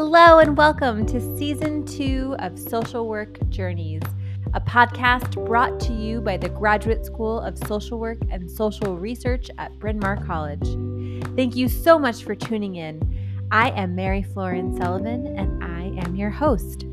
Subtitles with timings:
[0.00, 4.00] Hello, and welcome to season two of Social Work Journeys,
[4.54, 9.50] a podcast brought to you by the Graduate School of Social Work and Social Research
[9.58, 10.68] at Bryn Mawr College.
[11.34, 13.02] Thank you so much for tuning in.
[13.50, 16.86] I am Mary Florence Sullivan, and I am your host.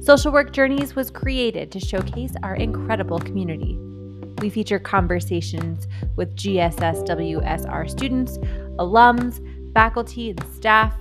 [0.00, 3.78] Social Work Journeys was created to showcase our incredible community.
[4.40, 8.38] We feature conversations with GSSWSR students,
[8.80, 9.40] alums,
[9.72, 10.94] faculty, and staff,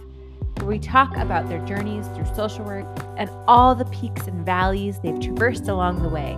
[0.57, 2.85] where we talk about their journeys through social work
[3.17, 6.37] and all the peaks and valleys they've traversed along the way.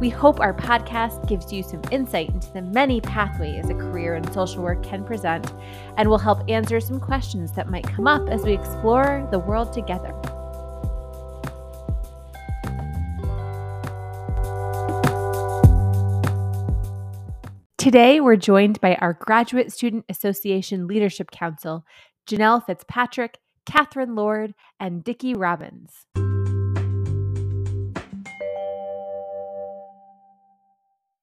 [0.00, 4.32] We hope our podcast gives you some insight into the many pathways a career in
[4.32, 5.52] social work can present
[5.98, 9.74] and will help answer some questions that might come up as we explore the world
[9.74, 10.14] together.
[17.80, 21.84] Today, we're joined by our Graduate Student Association Leadership Council,
[22.30, 23.34] Janelle FitzPatrick,
[23.66, 26.06] Katherine Lord, and Dickie Robbins.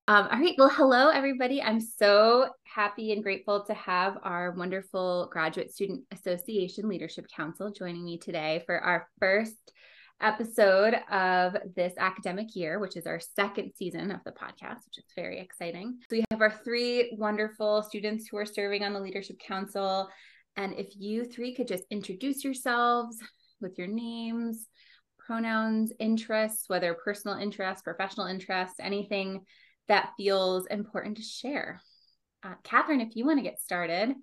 [0.10, 0.56] Um, all right.
[0.58, 1.62] Well, hello, everybody.
[1.62, 8.04] I'm so happy and grateful to have our wonderful Graduate Student Association Leadership Council joining
[8.04, 9.56] me today for our first
[10.20, 15.06] episode of this academic year, which is our second season of the podcast, which is
[15.16, 16.00] very exciting.
[16.10, 20.10] So we have our three wonderful students who are serving on the Leadership Council.
[20.58, 23.18] And if you three could just introduce yourselves
[23.62, 24.66] with your names,
[25.20, 29.46] pronouns, interests, whether personal interests, professional interests, anything
[29.88, 31.80] that feels important to share.
[32.44, 34.14] Uh, Katherine, if you want to get started.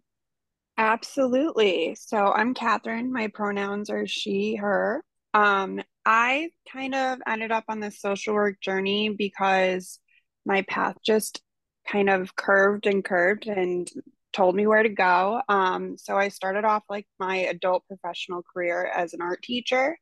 [0.76, 1.94] Absolutely.
[1.94, 3.12] So I'm Katherine.
[3.12, 5.04] My pronouns are she, her.
[5.32, 10.00] Um, I kind of ended up on this social work journey because
[10.44, 11.40] my path just
[11.86, 13.88] kind of curved and curved and
[14.34, 15.40] told me where to go.
[15.48, 19.96] Um, so I started off like my adult professional career as an art teacher.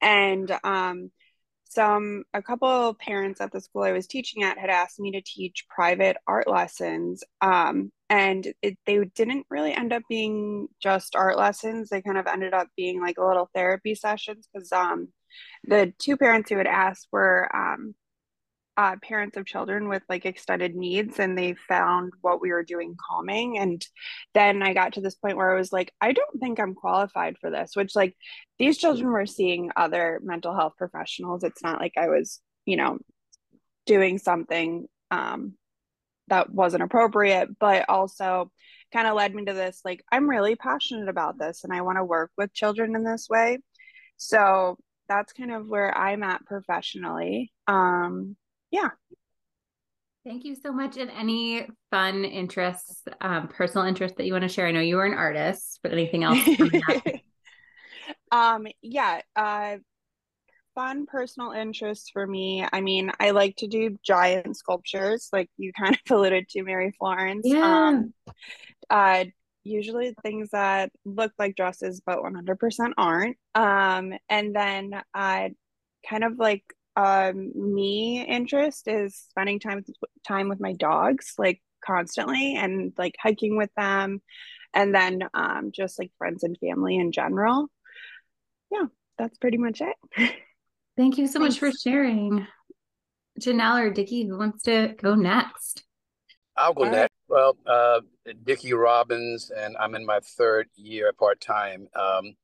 [0.00, 1.10] And um,
[1.64, 5.22] some a couple parents at the school I was teaching at had asked me to
[5.22, 7.24] teach private art lessons.
[7.40, 11.88] Um, and it, they didn't really end up being just art lessons.
[11.88, 15.08] They kind of ended up being like little therapy sessions because um,
[15.64, 17.94] the two parents who had asked were um,
[18.80, 22.96] uh, parents of children with like extended needs and they found what we were doing
[22.98, 23.58] calming.
[23.58, 23.86] And
[24.32, 27.36] then i got to this point where i was like i don't think i'm qualified
[27.38, 28.16] for this which like
[28.58, 31.44] these children were seeing other mental health professionals.
[31.44, 32.98] It's not like i was you know
[33.84, 35.54] doing something um,
[36.28, 38.50] that wasn't appropriate but also
[38.94, 41.98] kind of led me to this like i'm really passionate about this and i want
[41.98, 43.58] to work with children in this way.
[44.16, 47.52] So that's kind of where i'm at professionally.
[47.66, 48.36] Um,
[48.70, 48.90] yeah.
[50.24, 50.98] Thank you so much.
[50.98, 54.66] And any fun interests, um, personal interests that you want to share?
[54.66, 56.38] I know you were an artist, but anything else?
[58.30, 59.22] um, yeah.
[59.34, 59.76] Uh,
[60.74, 62.66] fun personal interests for me.
[62.70, 66.94] I mean, I like to do giant sculptures, like you kind of alluded to, Mary
[66.98, 67.46] Florence.
[67.46, 67.88] Yeah.
[67.88, 68.14] Um,
[68.90, 69.24] uh,
[69.64, 73.36] usually things that look like dresses, but 100% aren't.
[73.54, 75.48] Um, and then I uh,
[76.08, 76.64] kind of like
[77.00, 77.36] um
[77.74, 79.84] me interest is spending time
[80.26, 84.20] time with my dogs like constantly and like hiking with them
[84.74, 87.68] and then um just like friends and family in general.
[88.70, 88.86] Yeah
[89.18, 89.96] that's pretty much it.
[90.96, 91.54] Thank you so Thanks.
[91.54, 92.46] much for sharing.
[93.40, 95.84] Janelle or dickie who wants to go next?
[96.56, 97.00] I'll go All next.
[97.02, 97.10] right.
[97.28, 98.00] well uh
[98.44, 102.34] dickie robbins and i'm in my third year part-time um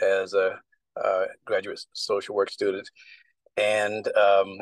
[0.00, 0.58] as a
[0.96, 2.88] uh, graduate social work student
[3.58, 4.58] and um,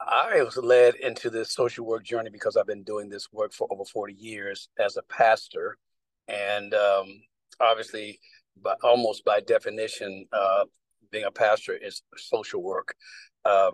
[0.00, 3.66] I was led into this social work journey because I've been doing this work for
[3.70, 5.76] over 40 years as a pastor.
[6.28, 7.06] And um,
[7.60, 8.20] obviously,
[8.62, 10.64] by, almost by definition, uh,
[11.10, 12.94] being a pastor is social work.
[13.44, 13.72] Um,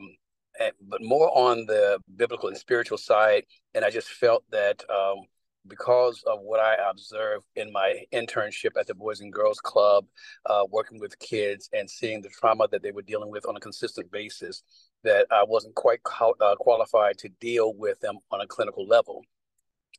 [0.61, 3.45] and, but more on the biblical and spiritual side.
[3.75, 5.23] And I just felt that um,
[5.67, 10.05] because of what I observed in my internship at the Boys and Girls Club,
[10.47, 13.61] uh, working with kids and seeing the trauma that they were dealing with on a
[13.61, 14.63] consistent basis,
[15.05, 19.23] that I wasn't quite uh, qualified to deal with them on a clinical level.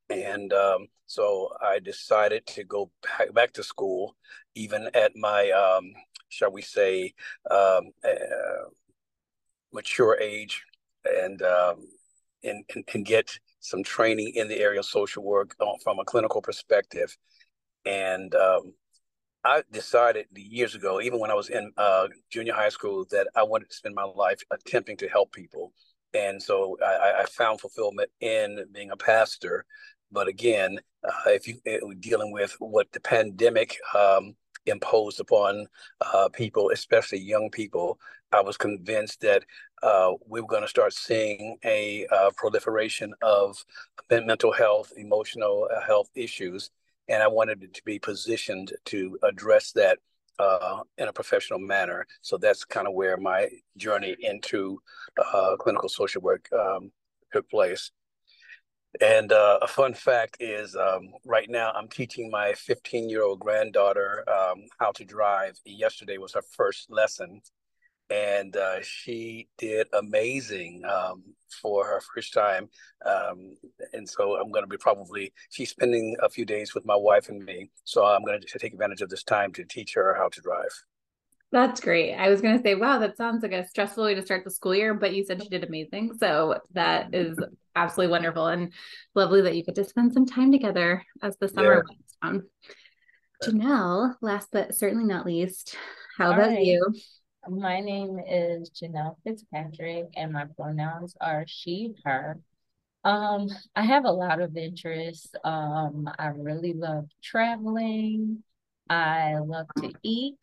[0.10, 4.16] And um, so I decided to go back, back to school,
[4.54, 5.94] even at my, um,
[6.30, 7.14] shall we say,
[7.50, 8.70] um, uh,
[9.74, 10.64] mature age,
[11.06, 11.88] and, um,
[12.44, 12.64] and,
[12.94, 17.16] and get some training in the area of social work uh, from a clinical perspective.
[17.86, 18.74] And um,
[19.44, 23.44] I decided years ago, even when I was in uh, junior high school, that I
[23.44, 25.72] wanted to spend my life attempting to help people.
[26.14, 29.66] And so I, I found fulfillment in being a pastor.
[30.12, 34.36] But again, uh, if you uh, dealing with what the pandemic um,
[34.66, 35.68] imposed upon
[36.02, 38.00] uh, people, especially young people,
[38.32, 39.44] I was convinced that
[39.84, 43.64] uh, we were going to start seeing a uh, proliferation of
[44.10, 46.70] mental health, emotional uh, health issues.
[47.08, 50.00] And I wanted to be positioned to address that
[50.40, 52.08] uh, in a professional manner.
[52.22, 54.80] So that's kind of where my journey into
[55.24, 56.92] uh, clinical social work um,
[57.32, 57.92] took place.
[59.02, 64.24] And a fun fact is um, right now I'm teaching my 15 year old granddaughter
[64.30, 65.60] um, how to drive.
[65.66, 67.42] Yesterday was her first lesson
[68.10, 71.24] and uh, she did amazing um,
[71.62, 72.70] for her first time.
[73.06, 73.56] Um,
[73.94, 77.30] and so I'm going to be probably she's spending a few days with my wife
[77.30, 77.72] and me.
[77.84, 80.72] So I'm going to take advantage of this time to teach her how to drive.
[81.52, 82.14] That's great.
[82.14, 84.52] I was going to say, wow, that sounds like a stressful way to start the
[84.52, 86.12] school year, but you said she did amazing.
[86.20, 87.38] So that is
[87.76, 88.74] absolutely wonderful and
[89.14, 92.30] lovely that you get to spend some time together as the summer yeah.
[92.30, 92.44] on.
[93.44, 95.78] Janelle, last but certainly not least,
[96.18, 96.66] how All about right.
[96.66, 96.94] you?
[97.48, 102.40] My name is Janelle FitzPatrick, and my pronouns are she, her.
[103.04, 105.32] Um, I have a lot of interests.
[105.44, 108.44] Um, I really love traveling.
[108.90, 110.40] I love to eat.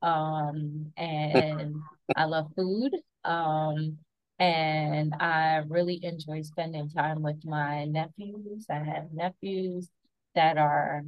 [0.00, 1.74] Um, and
[2.16, 2.94] I love food.
[3.24, 3.98] Um,
[4.38, 8.66] and I really enjoy spending time with my nephews.
[8.70, 9.88] I have nephews
[10.36, 11.02] that are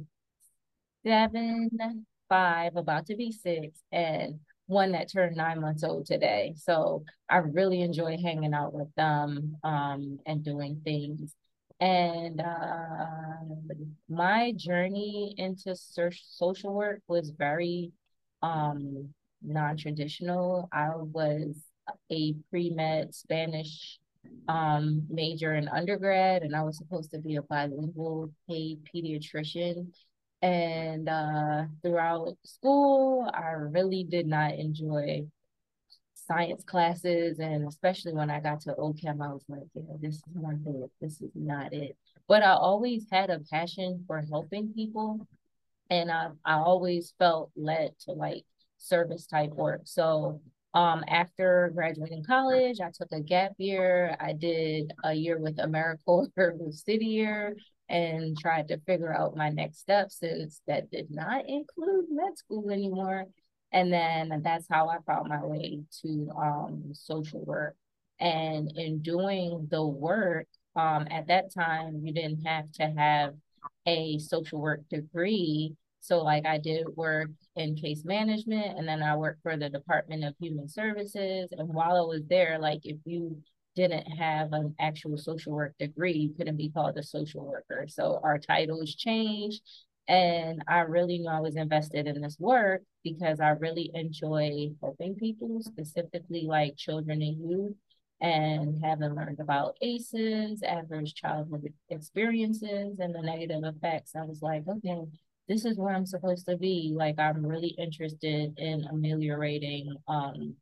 [1.05, 6.53] seven, five, about to be six, and one that turned nine months old today.
[6.57, 11.33] So I really enjoy hanging out with them um, and doing things.
[11.79, 13.55] And uh,
[14.09, 17.91] my journey into social work was very
[18.41, 19.09] um,
[19.41, 20.67] non traditional.
[20.71, 21.55] I was
[22.11, 23.99] a pre med Spanish
[24.47, 29.93] um, major in undergrad, and I was supposed to be a bilingual paid pediatrician.
[30.41, 35.25] And uh, throughout school, I really did not enjoy
[36.13, 37.39] science classes.
[37.39, 40.91] And especially when I got to OChem, I was like, yeah, this is not it.
[41.01, 41.97] This is not it.
[42.27, 45.25] But I always had a passion for helping people.
[45.89, 48.43] And I, I always felt led to like
[48.77, 49.81] service type work.
[49.85, 50.41] So
[50.73, 54.15] um, after graduating college, I took a gap year.
[54.19, 57.55] I did a year with AmeriCorps Year
[57.89, 62.69] and tried to figure out my next steps since that did not include med school
[62.69, 63.25] anymore.
[63.71, 67.75] And then that's how I found my way to um, social work.
[68.19, 73.33] And in doing the work, um, at that time, you didn't have to have
[73.85, 75.75] a social work degree.
[75.99, 80.23] So, like, I did work in case management, and then I worked for the Department
[80.23, 81.49] of Human Services.
[81.51, 83.41] And while I was there, like, if you
[83.77, 87.85] didn't have an actual social work degree, couldn't be called a social worker.
[87.87, 89.61] So our titles changed.
[90.09, 95.15] And I really knew I was invested in this work because I really enjoy helping
[95.15, 97.75] people, specifically like children and youth.
[98.19, 104.63] And having learned about ACEs, adverse childhood experiences, and the negative effects, I was like,
[104.67, 105.01] okay,
[105.47, 106.93] this is where I'm supposed to be.
[106.95, 110.55] Like, I'm really interested in ameliorating um,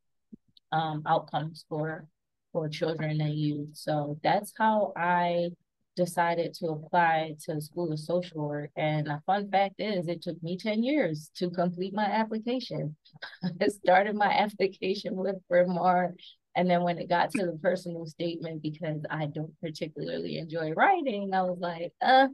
[0.73, 2.09] um, outcomes for
[2.55, 3.67] for children and youth.
[3.73, 5.49] So that's how I
[5.97, 8.69] decided to apply to School of Social Work.
[8.77, 12.95] And a fun fact is, it took me 10 years to complete my application.
[13.61, 16.13] I started my application with Bryn Mawr.
[16.55, 21.33] And then when it got to the personal statement, because I don't particularly enjoy writing,
[21.33, 22.29] I was like, uh.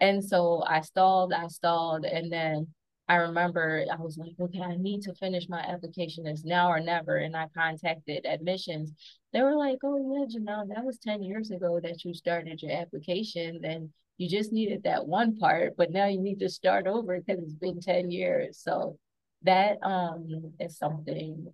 [0.00, 2.06] And so I stalled, I stalled.
[2.06, 2.68] And then
[3.08, 6.26] I remember I was like, okay, I need to finish my application.
[6.26, 7.16] It's now or never.
[7.16, 8.92] And I contacted admissions.
[9.32, 12.72] They were like, oh, yeah, Janelle, that was 10 years ago that you started your
[12.72, 13.60] application.
[13.62, 17.42] Then you just needed that one part, but now you need to start over because
[17.42, 18.58] it's been 10 years.
[18.58, 18.98] So
[19.42, 21.46] that um is something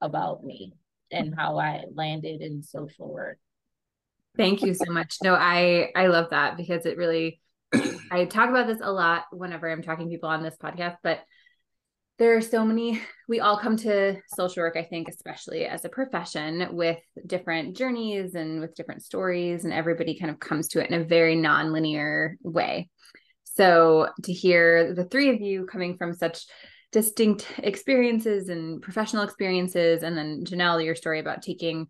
[0.00, 0.74] about me
[1.10, 3.38] and how I landed in social work.
[4.36, 5.16] Thank you so much.
[5.22, 7.40] No, I I love that because it really
[8.10, 11.20] I talk about this a lot whenever I'm talking people on this podcast, but
[12.18, 15.88] there are so many we all come to social work i think especially as a
[15.88, 20.90] profession with different journeys and with different stories and everybody kind of comes to it
[20.90, 22.88] in a very non-linear way.
[23.44, 26.46] So to hear the three of you coming from such
[26.92, 31.86] distinct experiences and professional experiences and then janelle your story about taking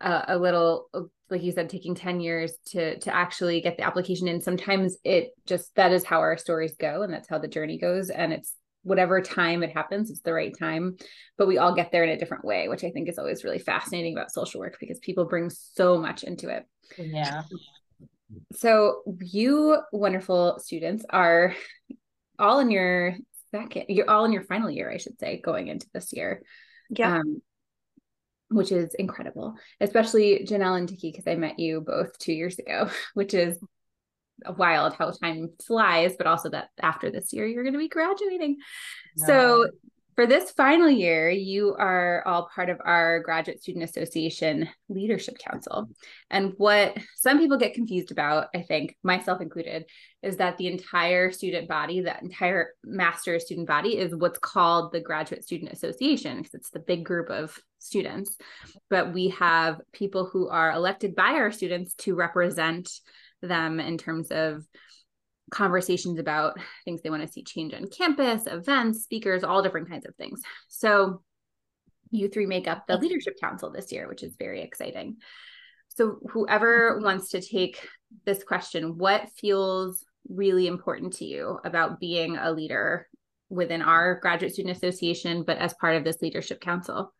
[0.00, 0.88] a, a little
[1.34, 5.30] like you said taking 10 years to to actually get the application in sometimes it
[5.46, 8.54] just that is how our stories go and that's how the journey goes and it's
[8.82, 10.96] whatever time it happens it's the right time
[11.38, 13.58] but we all get there in a different way which i think is always really
[13.58, 16.66] fascinating about social work because people bring so much into it
[16.98, 17.42] yeah
[18.54, 21.54] so you wonderful students are
[22.38, 23.16] all in your
[23.54, 26.42] second, you're all in your final year, I should say, going into this year.
[26.90, 27.18] Yeah.
[27.18, 27.42] Um,
[28.54, 32.88] which is incredible, especially Janelle and Dickie, because I met you both two years ago,
[33.14, 33.58] which is
[34.56, 38.58] wild how time flies, but also that after this year, you're going to be graduating.
[39.16, 39.26] No.
[39.26, 39.68] So
[40.14, 45.88] for this final year, you are all part of our Graduate Student Association Leadership Council.
[46.30, 49.86] And what some people get confused about, I think, myself included,
[50.22, 55.00] is that the entire student body, that entire master student body, is what's called the
[55.00, 58.36] Graduate Student Association, because it's the big group of students.
[58.90, 62.90] But we have people who are elected by our students to represent
[63.42, 64.64] them in terms of
[65.50, 70.06] conversations about things they want to see change on campus, events, speakers, all different kinds
[70.06, 70.40] of things.
[70.68, 71.22] So
[72.10, 75.16] you three make up the leadership council this year, which is very exciting.
[75.88, 77.86] So whoever wants to take
[78.24, 83.08] this question, what feels really important to you about being a leader
[83.50, 87.12] within our graduate student association, but as part of this leadership council?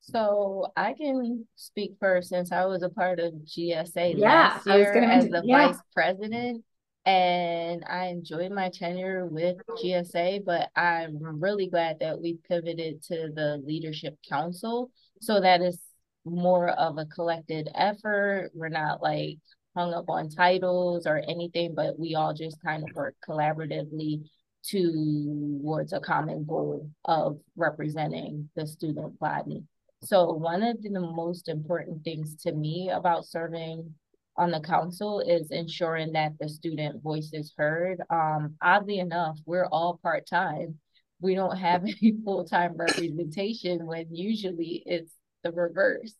[0.00, 5.02] So I can speak first since I was a part of GSA yeah, last year
[5.02, 5.68] as the yeah.
[5.68, 6.62] vice president
[7.06, 13.30] and I enjoyed my tenure with GSA, but I'm really glad that we pivoted to
[13.34, 15.78] the leadership council so that is
[16.24, 18.50] more of a collected effort.
[18.54, 19.38] We're not like
[19.76, 24.24] hung up on titles or anything, but we all just kind of work collaboratively
[24.68, 29.62] towards a common goal of representing the student body.
[30.02, 33.94] So one of the most important things to me about serving
[34.36, 38.02] on the council is ensuring that the student voice is heard.
[38.10, 40.78] Um, oddly enough, we're all part time.
[41.20, 45.12] We don't have any full time representation when usually it's
[45.42, 46.14] the reverse.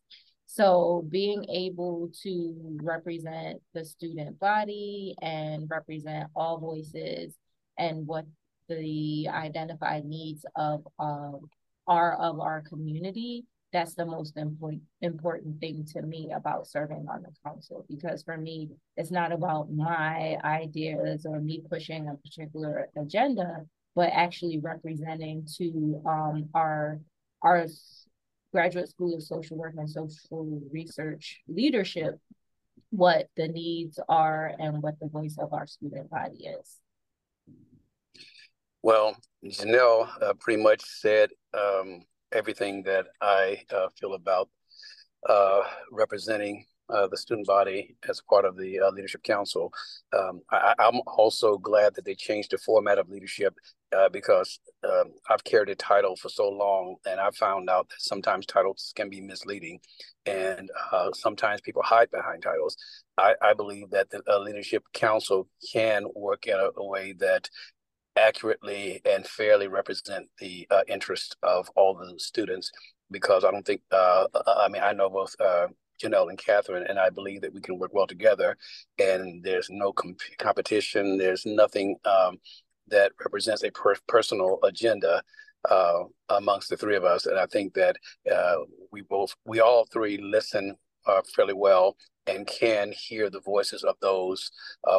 [0.46, 7.34] So being able to represent the student body and represent all voices
[7.76, 8.26] and what
[8.68, 11.40] the identified needs of um,
[11.86, 13.44] are of our community
[13.74, 18.36] that's the most important important thing to me about serving on the council because for
[18.36, 23.66] me it's not about my ideas or me pushing a particular agenda
[23.96, 27.00] but actually representing to um, our
[27.42, 27.66] our
[28.52, 32.14] graduate school of social work and social research leadership
[32.90, 36.78] what the needs are and what the voice of our student body is.
[38.84, 42.04] Well janelle uh, pretty much said um,
[42.34, 44.48] everything that I uh, feel about
[45.28, 49.72] uh, representing uh, the student body as part of the uh, leadership council.
[50.12, 53.54] Um, I, am also glad that they changed the format of leadership
[53.96, 58.00] uh, because um, I've carried a title for so long, and I found out that
[58.00, 59.80] sometimes titles can be misleading,
[60.26, 62.76] and uh, sometimes people hide behind titles.
[63.16, 67.48] I, I believe that the leadership council can work in a, a way that
[68.16, 72.70] accurately and fairly represent the uh, interest of all the students
[73.10, 75.68] because I don't think, uh, uh, I mean, I know both uh,
[76.02, 78.56] Janelle and Katherine, and I believe that we can work well together
[78.98, 81.18] and there's no comp- competition.
[81.18, 82.38] There's nothing um,
[82.88, 85.22] that represents a per- personal agenda
[85.70, 87.26] uh, amongst the three of us.
[87.26, 87.96] And I think that
[88.30, 88.56] uh,
[88.90, 90.76] we both, we all three listen
[91.36, 94.50] fairly well and can hear the voices of those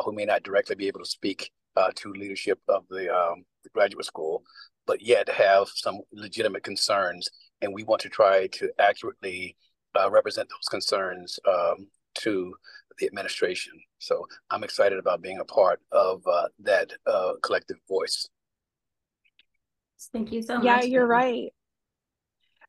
[0.04, 3.70] who may not directly be able to speak uh, to leadership of the, um, the
[3.70, 4.44] graduate school,
[4.86, 7.28] but yet have some legitimate concerns.
[7.62, 9.56] And we want to try to accurately
[10.00, 12.54] uh, represent those concerns um, to
[13.00, 13.74] the administration.
[14.00, 18.28] So I'm excited about being a part of uh, that uh, collective voice.
[20.14, 20.66] Thank you so much.
[20.66, 21.52] Yeah, you're right.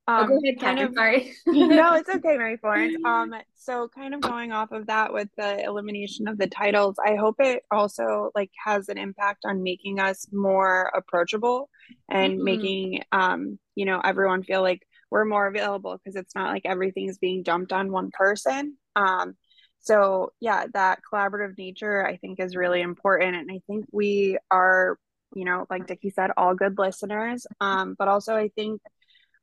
[0.09, 1.35] Um, oh, go um, ahead, kind of, sorry.
[1.47, 2.97] no, it's okay, Mary Florence.
[3.05, 7.17] Um, so kind of going off of that with the elimination of the titles, I
[7.17, 11.69] hope it also like has an impact on making us more approachable
[12.09, 12.45] and mm-hmm.
[12.45, 17.19] making um, you know, everyone feel like we're more available because it's not like everything's
[17.19, 18.77] being dumped on one person.
[18.97, 19.37] Um,
[19.81, 24.99] so yeah, that collaborative nature I think is really important, and I think we are,
[25.35, 27.47] you know, like Dickie said, all good listeners.
[27.61, 28.81] Um, but also I think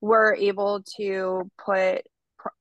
[0.03, 2.01] we're able to put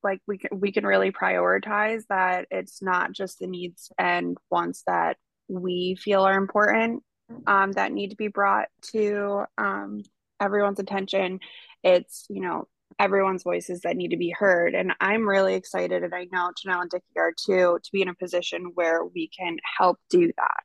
[0.04, 4.84] like we can we can really prioritize that it's not just the needs and wants
[4.87, 5.16] that
[5.49, 7.02] we feel are important
[7.49, 10.02] um, that need to be brought to um,
[10.40, 11.40] everyone's attention.
[11.82, 12.68] It's you know
[13.00, 14.76] everyone's voices that need to be heard.
[14.76, 18.08] And i'm really excited and i know janelle and dickie are too to be in
[18.08, 20.62] a position where we can help do that.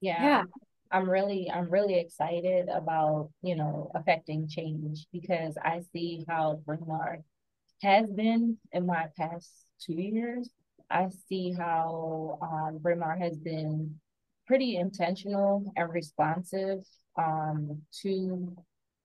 [0.00, 0.42] Yeah, yeah.
[0.92, 6.84] I'm really I'm really excited about, you know, affecting change because I see how Bryn
[7.82, 9.48] has been in my past
[9.80, 10.48] two years.
[10.90, 12.80] I see how um,
[13.20, 14.00] has been
[14.46, 16.80] pretty intentional and responsive
[17.16, 18.56] um, to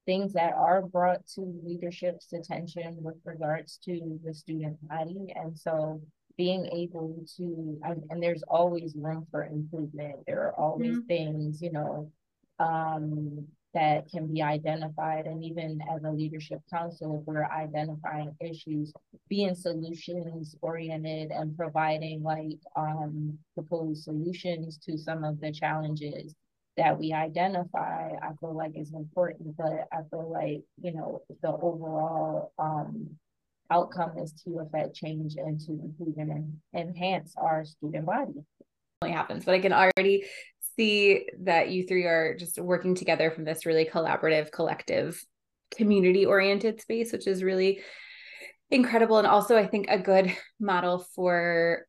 [0.06, 5.34] things that are brought to leadership's attention with regards to the student body.
[5.36, 6.02] And so
[6.38, 10.18] being able to, and there's always room for improvement.
[10.28, 11.08] There are always mm-hmm.
[11.08, 12.12] things, you know,
[12.60, 15.26] um, that can be identified.
[15.28, 18.94] And even as a leadership council, if we're identifying issues,
[19.28, 26.34] being solutions oriented and providing like um, proposed solutions to some of the challenges
[26.78, 29.56] that we identify, I feel like is important.
[29.58, 33.10] But I feel like, you know, the overall um,
[33.72, 38.34] outcome is to affect change and to improve and enhance our student body.
[39.04, 40.26] Happens, but I can already
[40.76, 45.24] see that you three are just working together from this really collaborative, collective,
[45.76, 47.82] community oriented space, which is really
[48.72, 49.18] incredible.
[49.18, 51.86] And also, I think a good model for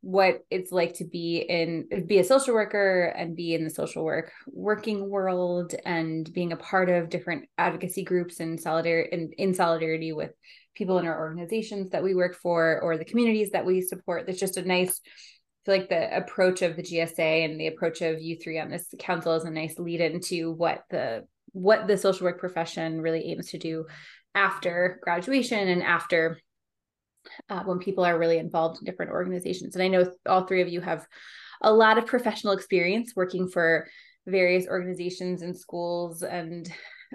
[0.00, 4.04] what it's like to be in be a social worker and be in the social
[4.04, 9.54] work working world and being a part of different advocacy groups and solidarity in, in
[9.54, 10.32] solidarity with
[10.76, 14.40] people in our organizations that we work for or the communities that we support there's
[14.40, 18.20] just a nice I feel like the approach of the GSA and the approach of
[18.22, 22.26] you three on this council is a nice lead into what the what the social
[22.26, 23.86] work profession really aims to do
[24.34, 26.38] after graduation and after
[27.48, 29.74] uh, when people are really involved in different organizations.
[29.74, 31.06] And I know all three of you have
[31.62, 33.88] a lot of professional experience working for
[34.26, 36.70] various organizations and schools and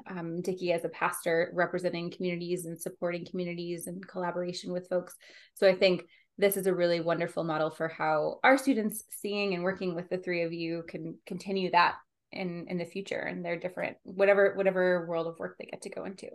[0.07, 5.15] um, Dickie as a pastor representing communities and supporting communities and collaboration with folks.
[5.55, 6.03] So I think
[6.37, 10.17] this is a really wonderful model for how our students seeing and working with the
[10.17, 11.95] three of you can continue that
[12.31, 13.19] in in the future.
[13.19, 16.29] And their different whatever whatever world of work they get to go into.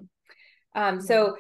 [0.75, 1.37] Um so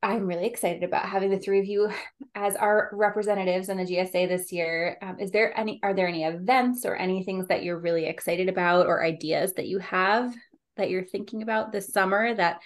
[0.00, 1.90] i'm really excited about having the three of you
[2.36, 4.96] as our representatives in the gsa this year.
[5.02, 8.48] Um, is there any are there any events or any things that you're really excited
[8.48, 10.32] about or ideas that you have
[10.78, 12.60] that you're thinking about this summer that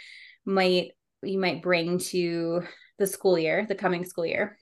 [0.44, 2.62] might you might bring to
[2.98, 4.56] the school year the coming school year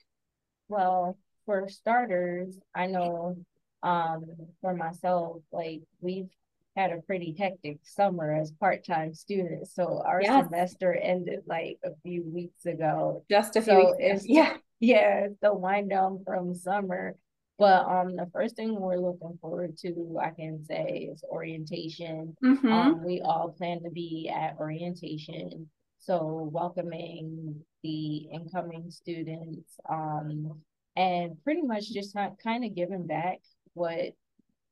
[0.71, 3.35] well, for starters, I know
[3.83, 4.25] um
[4.61, 6.29] for myself, like we've
[6.77, 9.75] had a pretty hectic summer as part-time students.
[9.75, 10.45] So our yes.
[10.45, 13.25] semester ended like a few weeks ago.
[13.29, 14.23] Just a few so weeks.
[14.25, 17.17] yeah, yeah, the wind down from summer.
[17.57, 22.35] But um the first thing we're looking forward to, I can say, is orientation.
[22.43, 22.71] Mm-hmm.
[22.71, 25.69] Um, we all plan to be at orientation.
[25.99, 30.59] So welcoming the incoming students, um,
[30.95, 33.39] and pretty much just kind of giving back
[33.73, 34.13] what,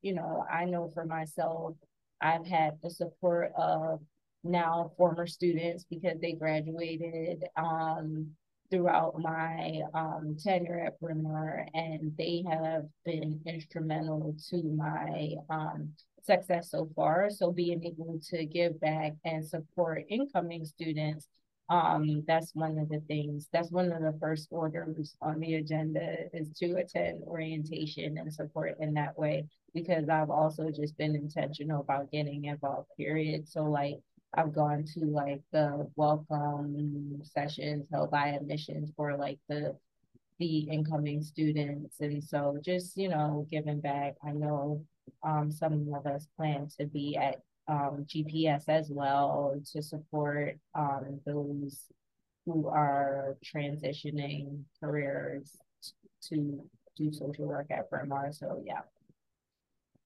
[0.01, 1.75] you know, I know for myself,
[2.19, 3.99] I've had the support of
[4.43, 8.31] now former students because they graduated um,
[8.69, 15.89] throughout my um, tenure at Bryn Mawr, and they have been instrumental to my um,
[16.23, 17.29] success so far.
[17.29, 21.27] So being able to give back and support incoming students
[21.69, 26.15] um, that's one of the things, that's one of the first orders on the agenda
[26.33, 31.81] is to attend orientation and support in that way, because I've also just been intentional
[31.81, 33.47] about getting involved, period.
[33.47, 33.99] So like
[34.33, 39.75] I've gone to like the welcome sessions held by admissions for like the
[40.39, 41.99] the incoming students.
[41.99, 44.15] And so just, you know, giving back.
[44.23, 44.85] I know
[45.23, 51.19] um, some of us plan to be at um, GPS as well to support um,
[51.25, 51.83] those
[52.45, 55.57] who are transitioning careers
[56.29, 56.63] to
[56.97, 58.11] do social work at Bryn.
[58.31, 58.81] So yeah,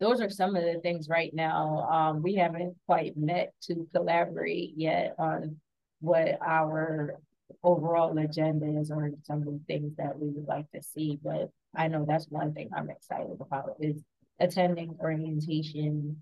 [0.03, 1.87] those are some of the things right now.
[1.89, 5.55] Um, we haven't quite met to collaborate yet on
[6.01, 7.19] what our
[7.63, 11.17] overall agenda is or some of the things that we would like to see.
[11.23, 14.03] But I know that's one thing I'm excited about is
[14.41, 16.17] attending orientation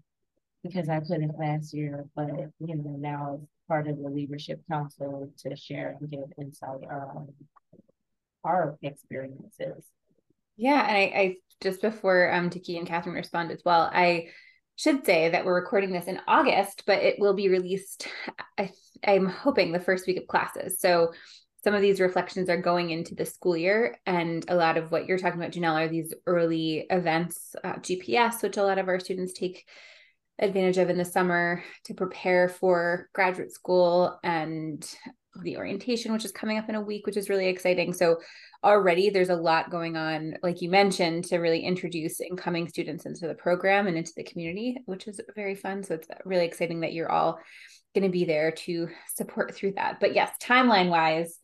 [0.64, 5.32] because I couldn't last year, but you know, now as part of the leadership council
[5.40, 7.34] to share and give insight on
[8.44, 9.86] our experiences.
[10.58, 14.30] Yeah, and I, I just before um Dickie and Katherine respond as well, I
[14.76, 18.08] should say that we're recording this in August, but it will be released.
[18.58, 18.72] I,
[19.06, 20.80] I'm hoping the first week of classes.
[20.80, 21.14] So
[21.64, 25.06] some of these reflections are going into the school year, and a lot of what
[25.06, 29.00] you're talking about, Janelle, are these early events, uh, GPS, which a lot of our
[29.00, 29.68] students take
[30.40, 34.84] advantage of in the summer to prepare for graduate school and
[35.42, 37.94] the orientation, which is coming up in a week, which is really exciting.
[37.94, 38.18] So,
[38.64, 43.28] already there's a lot going on, like you mentioned, to really introduce incoming students into
[43.28, 45.84] the program and into the community, which is very fun.
[45.84, 47.40] So, it's really exciting that you're all
[47.94, 50.00] going to be there to support through that.
[50.00, 51.38] But yes, timeline wise,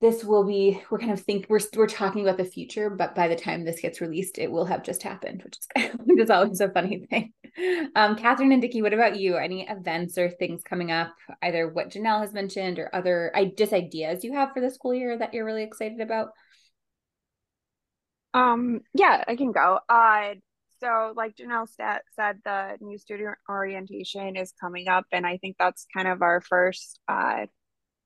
[0.00, 3.28] this will be we're kind of think we're we're talking about the future, but by
[3.28, 6.60] the time this gets released, it will have just happened, which is which is always
[6.60, 7.32] a funny thing.
[7.94, 9.36] Um, Katherine and Dickie, what about you?
[9.36, 11.14] Any events or things coming up?
[11.42, 14.94] Either what Janelle has mentioned or other I just ideas you have for the school
[14.94, 16.30] year that you're really excited about?
[18.34, 19.80] Um, yeah, I can go.
[19.88, 20.34] Uh,
[20.80, 25.56] so like Janelle stat- said, the new student orientation is coming up, and I think
[25.58, 27.46] that's kind of our first uh,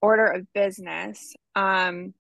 [0.03, 1.35] order of business.
[1.55, 2.15] Um,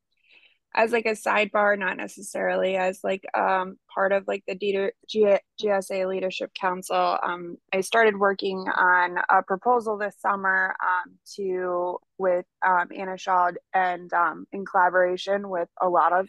[0.76, 5.38] as like a sidebar, not necessarily as like um, part of like the D- G-
[5.60, 7.18] GSA Leadership Council.
[7.22, 13.52] Um, I started working on a proposal this summer um, to with um, Anna Shaw
[13.72, 16.28] and um, in collaboration with a lot of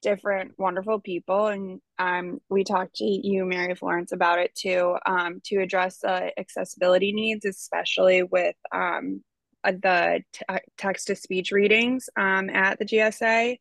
[0.00, 5.40] different wonderful people and um, we talked to you mary florence about it too um,
[5.44, 9.31] to address the accessibility needs especially with um, uh,
[9.64, 13.56] the t- uh, text to speech readings um, at the gsa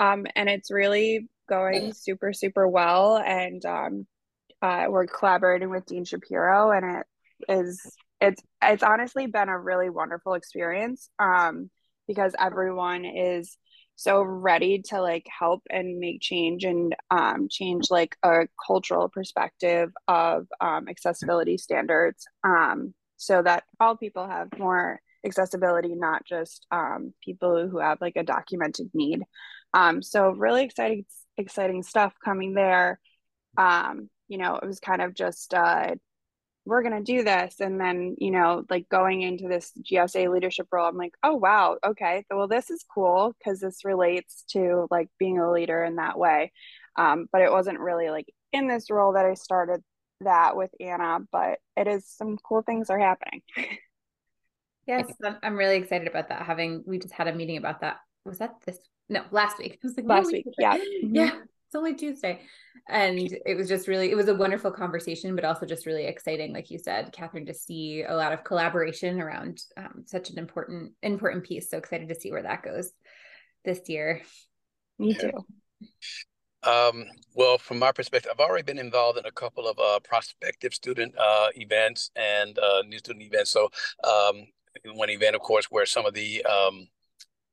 [0.00, 3.18] um, and it's really going super super well.
[3.18, 4.06] And um,
[4.62, 7.06] uh, we're collaborating with dean shapiro and it
[7.48, 11.10] is it's it's honestly been a really wonderful experience
[12.06, 13.56] because everyone is
[13.96, 19.92] so ready to like help and make change and um, change like a cultural perspective
[20.08, 22.26] of um, accessibility standards.
[22.42, 28.16] Um, so that all people have more accessibility not just um, people who have like
[28.16, 29.22] a documented need.
[29.74, 31.04] Um, so really exciting
[31.36, 33.00] exciting stuff coming there.
[33.56, 35.94] Um, you know it was kind of just uh,
[36.64, 37.60] we're to do this.
[37.60, 41.78] And then you know like going into this gsa leadership role i'm like oh wow
[41.84, 42.24] okay.
[42.30, 46.52] Well this is cool because this relates to like being a leader in that way.
[46.96, 49.82] Um, but it wasn't really like in this role that i started
[50.22, 53.42] that with anna but it is some cool things are happening
[54.98, 58.38] yes i'm really excited about that having we just had a meeting about that was
[58.38, 61.32] that this no last week like, last week yeah yeah
[61.70, 62.40] it's only Tuesday.
[62.88, 66.52] And it was just really, it was a wonderful conversation, but also just really exciting,
[66.52, 70.94] like you said, Katherine, to see a lot of collaboration around um, such an important,
[71.04, 71.70] important piece.
[71.70, 72.90] So excited to see where that goes
[73.64, 74.20] this year.
[74.98, 75.30] Me too.
[76.64, 80.74] Um, well, from my perspective, I've already been involved in a couple of uh, prospective
[80.74, 83.52] student uh, events and uh, new student events.
[83.52, 83.70] So,
[84.02, 84.46] um,
[84.94, 86.88] one event, of course, where some of the um,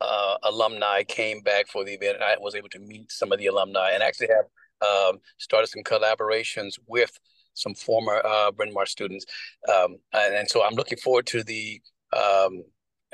[0.01, 2.21] uh, alumni came back for the event.
[2.21, 4.45] I was able to meet some of the alumni and actually have
[4.87, 7.17] um, started some collaborations with
[7.53, 9.25] some former uh, Bryn Mawr students.
[9.67, 11.81] Um, and, and, so I'm looking forward to the
[12.15, 12.63] um,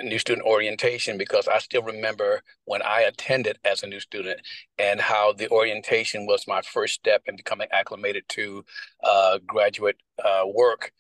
[0.02, 4.42] new student orientation because I still remember when I attended as a new student
[4.78, 8.66] and how the orientation was my first step in becoming acclimated to
[9.04, 10.92] uh, graduate uh, work.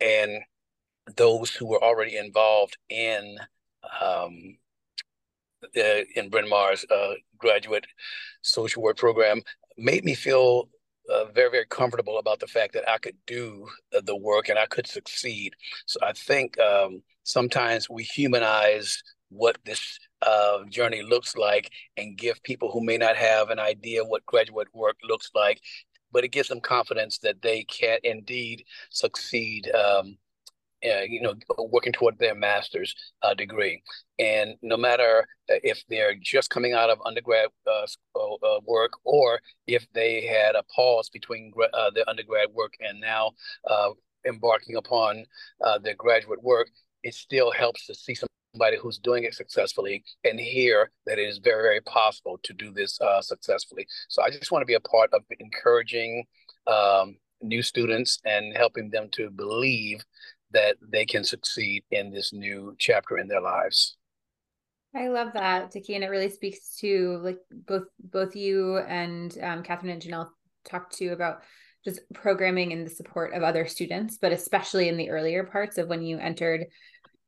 [0.00, 0.42] And
[1.14, 3.38] those who were already involved in
[4.00, 4.58] um,
[5.76, 7.86] uh, in Bryn Mawr's uh, graduate
[8.42, 9.42] social work program
[9.78, 10.68] made me feel
[11.08, 13.68] uh, very, very comfortable about the fact that I could do
[14.04, 15.54] the work and I could succeed.
[15.86, 22.42] So I think um, sometimes we humanize what this uh, journey looks like and give
[22.42, 25.60] people who may not have an idea what graduate work looks like,
[26.12, 30.16] but it gives them confidence that they can indeed succeed um,
[30.86, 33.82] uh, you know, working toward their master's uh, degree.
[34.18, 37.86] And no matter uh, if they're just coming out of undergrad uh,
[38.18, 43.32] uh, work or if they had a pause between uh, their undergrad work and now
[44.26, 45.24] embarking upon
[45.82, 46.68] their graduate work,
[47.02, 51.38] it still helps to see somebody who's doing it successfully and hear that it is
[51.38, 53.86] very, very possible to do this successfully.
[54.08, 56.24] So I just want to be a part of encouraging
[56.66, 60.04] um, new students and helping them to believe
[60.56, 63.98] that they can succeed in this new chapter in their lives.
[64.94, 69.62] I love that, Dickie, and it really speaks to like both both you and um,
[69.62, 70.30] Katherine and Janelle
[70.64, 71.42] talked to about
[71.84, 75.88] just programming and the support of other students, but especially in the earlier parts of
[75.88, 76.64] when you entered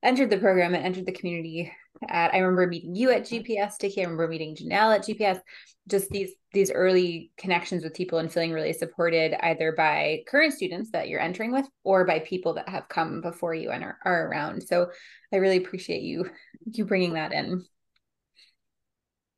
[0.02, 1.72] entered the program and entered the community
[2.08, 4.00] at I remember meeting you at GPS, Dickie.
[4.00, 5.40] I remember meeting Janelle at GPS.
[5.88, 10.90] Just these these early connections with people and feeling really supported either by current students
[10.92, 14.28] that you're entering with or by people that have come before you and are, are
[14.28, 14.62] around.
[14.62, 14.90] So
[15.32, 16.30] I really appreciate you
[16.66, 17.64] you bringing that in.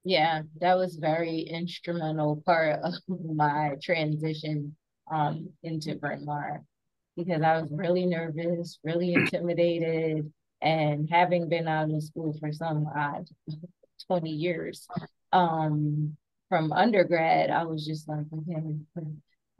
[0.04, 4.76] Yeah, that was very instrumental part of my transition
[5.10, 6.62] um into Bryn Mawr
[7.16, 10.30] because I was really nervous, really intimidated
[10.62, 13.28] and having been out of school for some odd
[14.06, 14.86] 20 years,
[15.32, 16.16] um,
[16.48, 18.26] from undergrad, I was just like,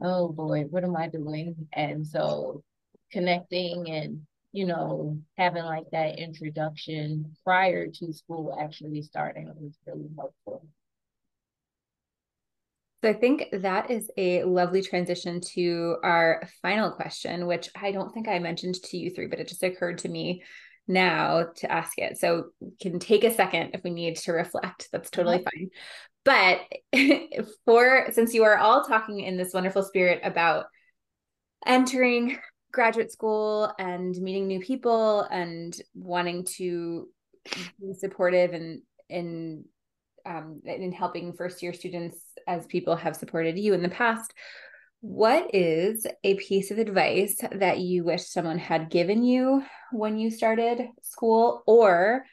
[0.01, 1.67] oh boy, what am I doing?
[1.73, 2.63] And so
[3.11, 10.09] connecting and you know, having like that introduction prior to school actually starting was really
[10.17, 10.67] helpful.
[13.03, 18.13] So I think that is a lovely transition to our final question, which I don't
[18.13, 20.43] think I mentioned to you three, but it just occurred to me
[20.87, 22.17] now to ask it.
[22.17, 22.47] So
[22.81, 24.89] can take a second if we need to reflect.
[24.91, 25.69] That's totally fine.
[26.23, 26.61] But
[27.65, 30.65] for since you are all talking in this wonderful spirit about
[31.65, 32.37] entering
[32.71, 37.07] graduate school and meeting new people and wanting to
[37.79, 39.65] be supportive and in
[40.25, 42.17] um, in helping first year students
[42.47, 44.33] as people have supported you in the past
[45.01, 50.29] what is a piece of advice that you wish someone had given you when you
[50.29, 52.23] started school or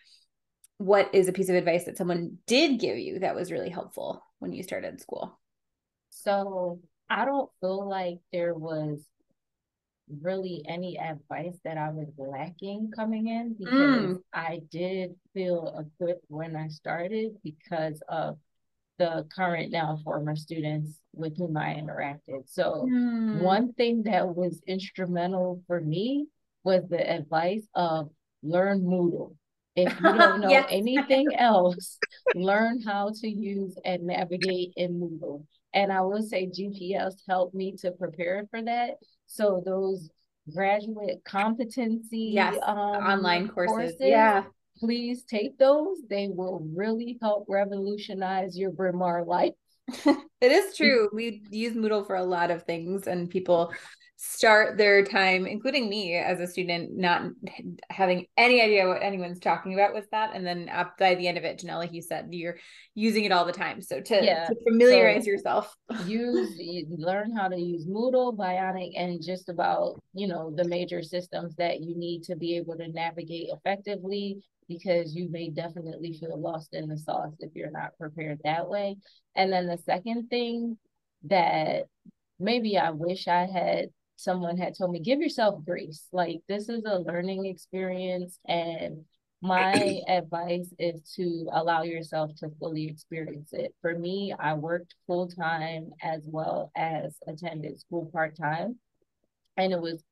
[0.76, 4.22] what is a piece of advice that someone did give you that was really helpful
[4.38, 5.38] when you started school
[6.10, 6.78] so
[7.08, 9.00] i don't feel like there was
[10.22, 14.22] really any advice that I was lacking coming in because mm.
[14.32, 18.38] I did feel equipped when I started because of
[18.98, 22.42] the current now former students with whom I interacted.
[22.46, 23.40] So mm.
[23.40, 26.26] one thing that was instrumental for me
[26.64, 28.10] was the advice of
[28.42, 29.34] learn Moodle.
[29.76, 30.66] If you don't know yes.
[30.70, 31.98] anything else,
[32.34, 35.44] learn how to use and navigate in Moodle.
[35.72, 40.10] And I will say GPS helped me to prepare for that so those
[40.52, 44.44] graduate competency yes, um, online courses, courses, yeah,
[44.78, 45.98] please take those.
[46.08, 49.54] They will really help revolutionize your Bryn Mawr life.
[49.88, 51.08] it is true.
[51.12, 53.72] We use Moodle for a lot of things, and people
[54.20, 57.22] start their time, including me as a student, not
[57.88, 60.34] having any idea what anyone's talking about with that.
[60.34, 62.56] And then up by the end of it, Janelle, like you said, you're
[62.96, 63.80] using it all the time.
[63.80, 64.46] So to, yeah.
[64.46, 65.72] to familiarize so yourself.
[66.04, 66.50] use
[66.90, 71.80] learn how to use Moodle, Bionic, and just about, you know, the major systems that
[71.80, 74.38] you need to be able to navigate effectively
[74.68, 78.96] because you may definitely feel lost in the sauce if you're not prepared that way.
[79.34, 80.78] And then the second thing
[81.24, 81.86] that
[82.38, 86.06] maybe I wish I had someone had told me, give yourself grace.
[86.12, 88.38] Like this is a learning experience.
[88.46, 89.04] And
[89.40, 93.74] my advice is to allow yourself to fully experience it.
[93.80, 98.78] For me, I worked full time as well as attended school part time.
[99.56, 100.02] And it was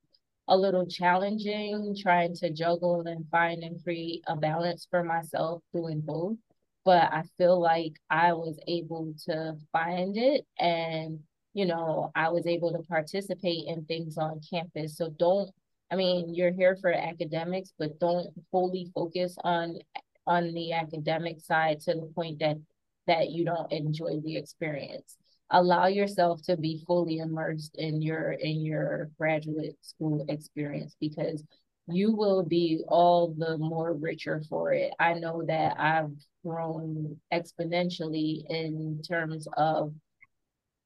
[0.48, 6.00] a little challenging trying to juggle and find and create a balance for myself doing
[6.00, 6.37] both.
[6.85, 11.20] But I feel like I was able to find it and
[11.56, 14.98] you know, I was able to participate in things on campus.
[14.98, 15.50] So don't,
[15.90, 19.78] I mean, you're here for academics, but don't fully focus on
[20.26, 22.59] on the academic side to the point that
[23.06, 25.16] that you don't enjoy the experience.
[25.50, 31.44] Allow yourself to be fully immersed in your in your graduate school experience because
[31.88, 34.92] you will be all the more richer for it.
[34.98, 36.11] I know that I've
[36.44, 39.94] grown exponentially in terms of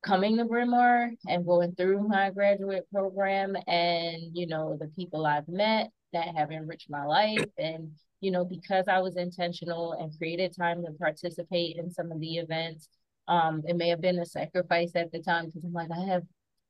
[0.03, 5.27] coming to Bryn Mawr and going through my graduate program and, you know, the people
[5.27, 7.44] I've met that have enriched my life.
[7.59, 12.20] And, you know, because I was intentional and created time to participate in some of
[12.20, 12.88] the events,
[13.31, 16.23] um, it may have been a sacrifice at the time because I'm like, I have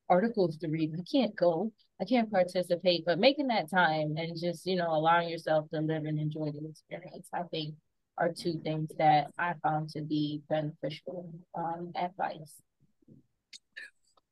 [0.09, 0.93] articles to read.
[0.97, 1.73] I can't go.
[2.01, 6.05] I can't participate, but making that time and just, you know, allowing yourself to live
[6.05, 7.75] and enjoy the experience, I think
[8.19, 12.61] are two things that I found to be beneficial um, advice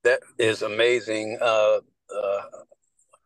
[0.05, 1.39] that is amazing.
[1.41, 1.79] Uh,
[2.15, 2.43] uh,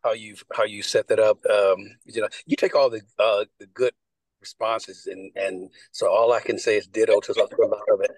[0.03, 1.37] how you how you set that up.
[1.49, 3.93] Um, you know, you take all the uh, the good
[4.41, 8.11] responses, and and so all I can say is ditto to a lot of it.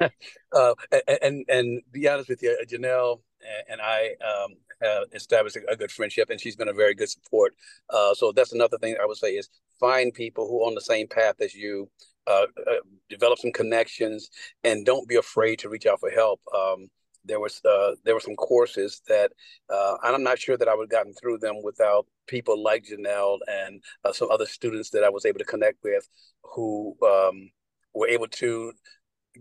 [0.52, 0.74] uh,
[1.22, 3.20] and and be honest with you, Janelle
[3.68, 7.54] and I um, have established a, good friendship, and she's been a very good support.
[7.90, 10.80] Uh, so that's another thing I would say is find people who are on the
[10.80, 11.90] same path as you.
[12.26, 12.76] Uh, uh,
[13.10, 14.30] develop some connections,
[14.62, 16.40] and don't be afraid to reach out for help.
[16.56, 16.88] Um,
[17.24, 19.32] there was uh, there were some courses that
[19.70, 23.38] uh, I'm not sure that I would have gotten through them without people like Janelle
[23.46, 26.08] and uh, some other students that I was able to connect with
[26.42, 27.50] who um,
[27.94, 28.72] were able to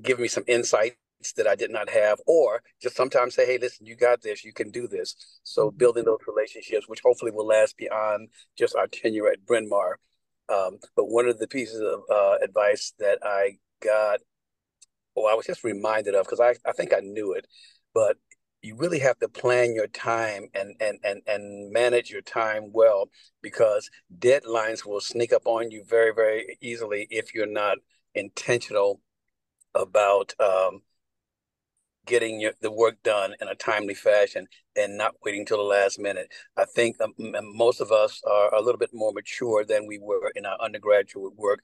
[0.01, 0.97] give me some insights
[1.37, 4.43] that I did not have, or just sometimes say, "Hey, listen, you got this.
[4.43, 5.77] You can do this." So mm-hmm.
[5.77, 9.99] building those relationships, which hopefully will last beyond just our tenure at Bryn Mawr.
[10.49, 14.19] Um, but one of the pieces of uh, advice that I got
[15.15, 17.47] or I was just reminded of because I, I think I knew it,
[17.93, 18.17] but
[18.61, 23.09] you really have to plan your time and, and, and, and manage your time well
[23.41, 27.77] because deadlines will sneak up on you very, very easily if you're not
[28.15, 29.01] intentional
[29.75, 30.81] about um,
[32.05, 35.99] getting your, the work done in a timely fashion and not waiting till the last
[35.99, 36.27] minute.
[36.57, 37.13] I think um,
[37.55, 41.35] most of us are a little bit more mature than we were in our undergraduate
[41.35, 41.59] work.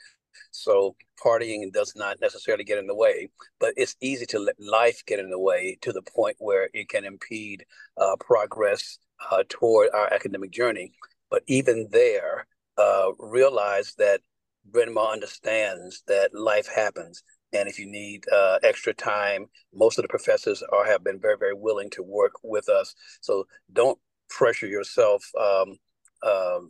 [0.52, 5.04] So partying does not necessarily get in the way, but it's easy to let life
[5.06, 7.65] get in the way to the point where it can impede
[7.98, 9.00] uh, progress
[9.32, 10.93] uh, toward our academic journey.
[11.30, 14.22] But even there, uh, realize that
[14.65, 20.07] Bryn understands that life happens and if you need uh, extra time, most of the
[20.07, 22.95] professors are have been very, very willing to work with us.
[23.21, 23.97] So don't
[24.29, 25.77] pressure yourself um,
[26.23, 26.69] um,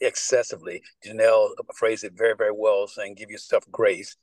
[0.00, 0.82] excessively.
[1.04, 4.16] Janelle phrased it very, very well, saying give yourself grace.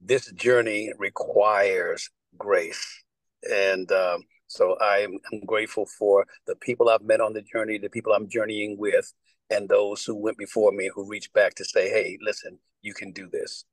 [0.00, 3.04] This journey requires grace.
[3.48, 7.88] And um, so I'm, I'm grateful for the people I've met on the journey, the
[7.88, 9.12] people I'm journeying with,
[9.50, 13.12] and those who went before me who reached back to say, hey, listen, you can
[13.12, 13.64] do this.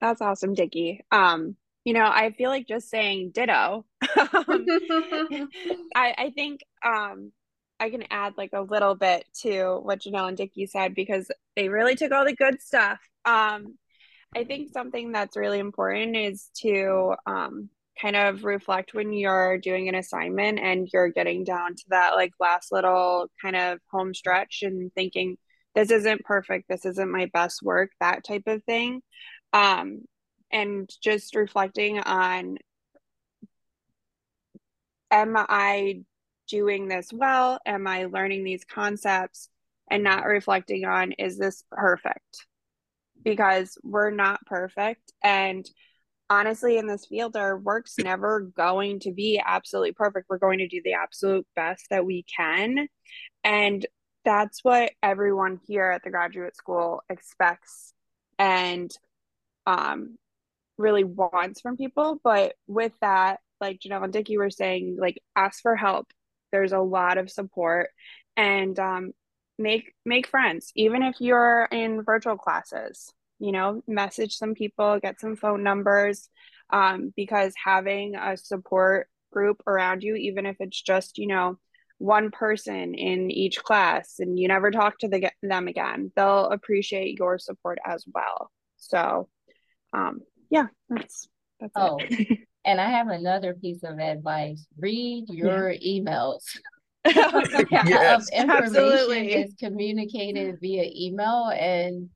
[0.00, 1.04] That's awesome, Dickie.
[1.10, 3.84] Um, you know, I feel like just saying ditto.
[4.16, 4.46] um,
[5.96, 7.32] I, I think um,
[7.80, 11.68] I can add like a little bit to what Janelle and Dickie said because they
[11.68, 12.98] really took all the good stuff.
[13.24, 13.78] Um,
[14.36, 19.88] I think something that's really important is to um, kind of reflect when you're doing
[19.88, 24.58] an assignment and you're getting down to that like last little kind of home stretch
[24.62, 25.38] and thinking,
[25.74, 29.00] this isn't perfect, this isn't my best work, that type of thing
[29.52, 30.02] um,
[30.50, 32.58] and just reflecting on
[35.10, 36.00] am I
[36.48, 37.58] doing this well?
[37.66, 39.48] Am I learning these concepts?
[39.90, 42.46] And not reflecting on is this perfect?
[43.22, 45.12] Because we're not perfect.
[45.22, 45.68] And
[46.28, 50.26] honestly, in this field, our work's never going to be absolutely perfect.
[50.28, 52.88] We're going to do the absolute best that we can.
[53.44, 53.86] And
[54.24, 57.94] that's what everyone here at the graduate school expects.
[58.38, 58.90] And
[59.68, 60.16] um
[60.78, 62.20] really wants from people.
[62.24, 66.06] But with that like Janelle and Dickie were saying like ask for help.
[66.52, 67.90] There's a lot of support.
[68.36, 69.12] And um
[69.58, 75.20] make make friends even if you're in virtual classes you know message some people get
[75.20, 76.28] some phone numbers
[76.70, 81.58] um because having a support group around you even if it's just you know
[81.98, 87.18] one person in each class and you never talk to the, them again they'll appreciate
[87.18, 88.50] your support as well.
[88.76, 89.28] So
[89.92, 90.20] um
[90.50, 91.28] yeah that's
[91.60, 91.98] that's oh
[92.64, 94.66] and i have another piece of advice.
[94.78, 95.70] Read your
[97.04, 97.84] yeah.
[97.84, 99.32] emails yes, information absolutely.
[99.32, 102.10] is communicated via email and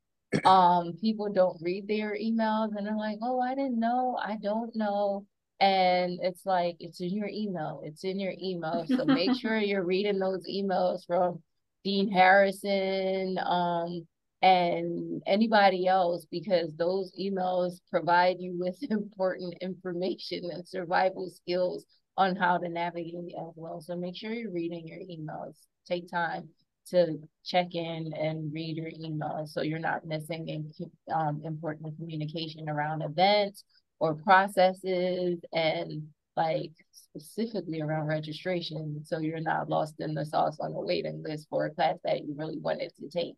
[0.45, 4.19] um people don't read their emails and they're like oh i didn't know.
[4.23, 5.27] I don't know.
[5.61, 7.83] And it's like it's in your email.
[7.85, 8.85] It's in your email.
[8.89, 11.43] So make sure you're reading those emails from
[11.85, 14.07] dean harrison um
[14.43, 21.85] and anybody else because those emails provide you with important information and survival skills
[22.17, 23.81] on how to navigate as well.
[23.81, 25.57] So make sure you're reading your emails.
[25.87, 26.49] Take time
[26.91, 30.73] to check in and read your emails so you're not missing in,
[31.15, 33.65] um, important communication around events
[34.01, 36.03] or processes and
[36.37, 41.47] like specifically around registration so you're not lost in the sauce on the waiting list
[41.49, 43.37] for a class that you really wanted to take.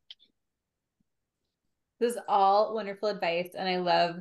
[2.04, 3.48] This is all wonderful advice.
[3.58, 4.16] And I love,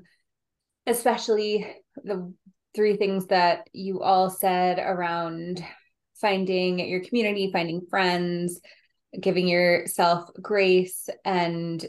[0.88, 1.68] especially
[2.02, 2.34] the
[2.74, 5.62] three things that you all said around
[6.16, 8.62] finding your community, finding friends,
[9.20, 11.10] giving yourself grace.
[11.26, 11.86] And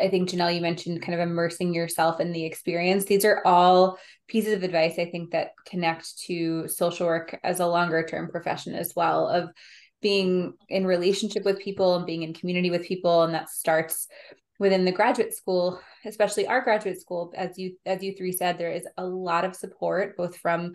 [0.00, 3.04] I think, Janelle, you mentioned kind of immersing yourself in the experience.
[3.04, 7.66] These are all pieces of advice I think that connect to social work as a
[7.66, 9.50] longer term profession as well, of
[10.00, 13.24] being in relationship with people and being in community with people.
[13.24, 14.06] And that starts
[14.60, 18.70] within the graduate school especially our graduate school as you as you three said there
[18.70, 20.74] is a lot of support both from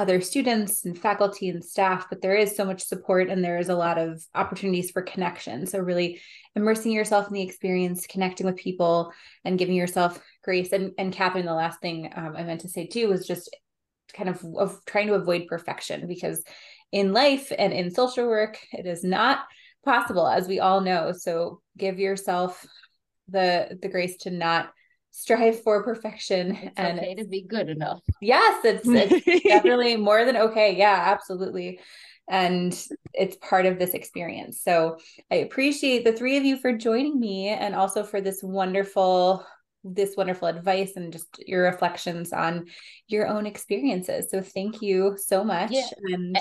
[0.00, 3.68] other students and faculty and staff but there is so much support and there is
[3.68, 5.66] a lot of opportunities for connection.
[5.66, 6.20] So really
[6.56, 9.12] immersing yourself in the experience connecting with people
[9.44, 10.72] and giving yourself grace.
[10.72, 13.54] And and Katherine the last thing um, I meant to say too was just
[14.14, 16.42] kind of of trying to avoid perfection because
[16.92, 19.40] in life and in social work it is not
[19.84, 21.12] possible as we all know.
[21.12, 22.64] So give yourself
[23.30, 24.72] the the grace to not
[25.12, 28.00] strive for perfection it's and okay to be good enough.
[28.20, 30.76] Yes it's, it's definitely more than okay.
[30.76, 31.80] Yeah absolutely.
[32.28, 32.72] And
[33.12, 34.62] it's part of this experience.
[34.62, 34.98] So
[35.30, 39.44] i appreciate the three of you for joining me and also for this wonderful
[39.82, 42.66] this wonderful advice and just your reflections on
[43.08, 44.30] your own experiences.
[44.30, 45.88] So thank you so much yeah.
[46.04, 46.38] and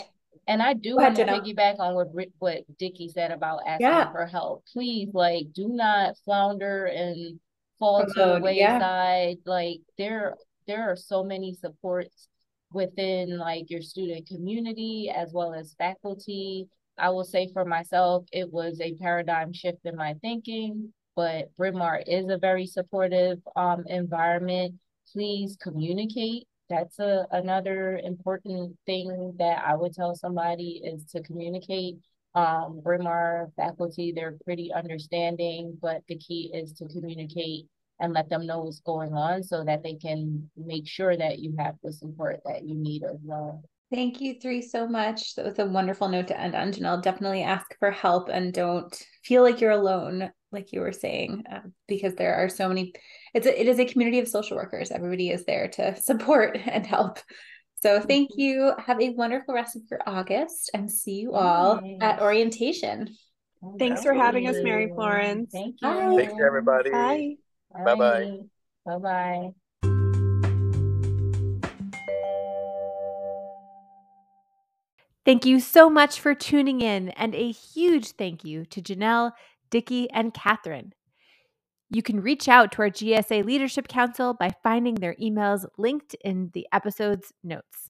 [0.49, 2.07] and I do want to piggyback on what
[2.39, 4.11] what Dickie said about asking yeah.
[4.11, 4.65] for help.
[4.73, 7.39] Please, like, do not flounder and
[7.77, 9.37] fall to the wayside.
[9.45, 9.51] Yeah.
[9.51, 10.35] Like, there
[10.65, 12.27] there are so many supports
[12.73, 16.67] within like your student community as well as faculty.
[16.97, 21.77] I will say for myself, it was a paradigm shift in my thinking, but Bryn
[21.77, 24.75] Mawr is a very supportive um, environment.
[25.13, 26.47] Please communicate.
[26.69, 31.97] That's a, another important thing that I would tell somebody is to communicate.
[32.35, 37.65] Um, Bryn Mawr faculty, they're pretty understanding, but the key is to communicate
[37.99, 41.55] and let them know what's going on so that they can make sure that you
[41.57, 43.63] have the support that you need as well.
[43.91, 45.33] Thank you three so much.
[45.35, 46.71] That was a wonderful note to end on.
[46.71, 51.43] Janelle, definitely ask for help and don't feel like you're alone, like you were saying,
[51.51, 52.93] uh, because there are so many.
[53.33, 54.91] It's a, it is a community of social workers.
[54.91, 57.19] Everybody is there to support and help.
[57.81, 58.41] So thank mm-hmm.
[58.41, 58.73] you.
[58.77, 63.15] Have a wonderful rest of your August and see you all at orientation.
[63.77, 65.51] Thanks for having us, Mary Florence.
[65.51, 65.87] Thank you.
[65.87, 66.15] Bye.
[66.17, 66.91] Thank you, everybody.
[66.91, 67.35] Bye.
[67.85, 68.37] Bye bye.
[68.85, 69.49] Bye bye.
[75.25, 79.33] Thank you so much for tuning in, and a huge thank you to Janelle,
[79.69, 80.93] Dickie, and Katherine.
[81.91, 86.51] You can reach out to our GSA Leadership Council by finding their emails linked in
[86.53, 87.89] the episode's notes.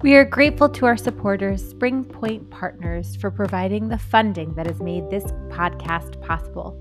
[0.00, 4.80] We are grateful to our supporters, Spring Point Partners, for providing the funding that has
[4.80, 6.74] made this podcast possible.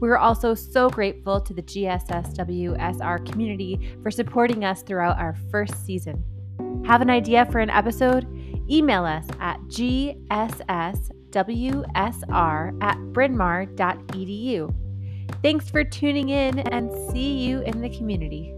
[0.00, 5.84] We are also so grateful to the GSSWSR community for supporting us throughout our first
[5.84, 6.24] season.
[6.86, 8.26] Have an idea for an episode?
[8.70, 10.18] Email us at gsswsr
[12.82, 14.74] at brynmawr.edu.
[15.42, 18.54] Thanks for tuning in and see you in the community.